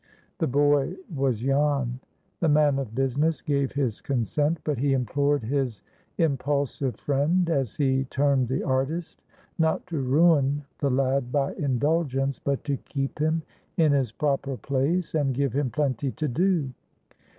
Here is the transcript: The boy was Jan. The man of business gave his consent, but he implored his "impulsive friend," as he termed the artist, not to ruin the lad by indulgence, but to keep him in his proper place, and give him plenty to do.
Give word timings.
The 0.39 0.47
boy 0.47 0.95
was 1.15 1.41
Jan. 1.41 1.99
The 2.39 2.49
man 2.49 2.79
of 2.79 2.95
business 2.95 3.39
gave 3.43 3.73
his 3.73 4.01
consent, 4.01 4.57
but 4.63 4.79
he 4.79 4.93
implored 4.93 5.43
his 5.43 5.83
"impulsive 6.17 6.95
friend," 6.95 7.47
as 7.51 7.75
he 7.75 8.05
termed 8.05 8.47
the 8.47 8.63
artist, 8.63 9.21
not 9.59 9.85
to 9.85 9.99
ruin 9.99 10.63
the 10.79 10.89
lad 10.89 11.31
by 11.31 11.53
indulgence, 11.53 12.39
but 12.39 12.63
to 12.63 12.77
keep 12.77 13.19
him 13.19 13.43
in 13.77 13.91
his 13.91 14.11
proper 14.11 14.57
place, 14.57 15.13
and 15.13 15.35
give 15.35 15.53
him 15.53 15.69
plenty 15.69 16.09
to 16.13 16.27
do. 16.27 16.71